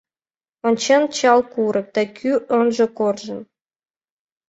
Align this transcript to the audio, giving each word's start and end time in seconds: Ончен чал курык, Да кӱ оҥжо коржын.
Ончен 0.67 1.03
чал 1.15 1.39
курык, 1.53 1.87
Да 1.95 2.03
кӱ 2.17 2.31
оҥжо 2.57 2.87
коржын. 2.97 3.39